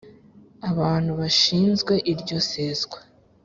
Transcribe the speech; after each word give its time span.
abantu 0.71 1.11
bashinzwe 1.19 1.93
iryo 2.11 2.37
seswa 2.49 2.99